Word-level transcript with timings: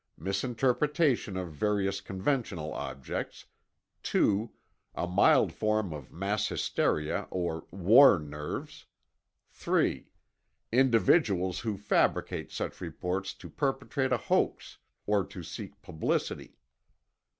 Misinterpretation 0.17 1.37
of 1.37 1.53
various 1.53 2.01
conventional 2.01 2.73
objects. 2.73 3.45
2. 4.01 4.49
A 4.95 5.05
mild 5.05 5.53
form 5.53 5.93
of 5.93 6.11
mass 6.11 6.47
hysteria 6.47 7.27
or 7.29 7.67
"war 7.69 8.17
nerves." 8.17 8.87
3. 9.51 10.09
Individuals 10.71 11.59
who 11.59 11.77
fabricate 11.77 12.51
such 12.51 12.81
reports 12.81 13.35
to 13.35 13.47
perpetrate 13.47 14.11
a 14.11 14.17
hoax 14.17 14.79
or 15.05 15.23
to 15.23 15.43
seek 15.43 15.79
publicity. 15.83 16.57